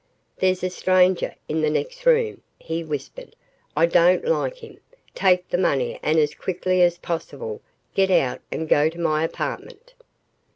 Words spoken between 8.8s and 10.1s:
to my apartment."